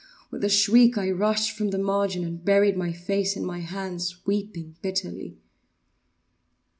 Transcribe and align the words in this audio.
With 0.31 0.43
a 0.43 0.49
shriek, 0.49 0.97
I 0.97 1.11
rushed 1.11 1.55
from 1.55 1.69
the 1.69 1.77
margin, 1.77 2.23
and 2.23 2.43
buried 2.43 2.75
my 2.75 2.91
face 2.91 3.35
in 3.37 3.45
my 3.45 3.59
hands—weeping 3.59 4.77
bitterly. 4.81 5.37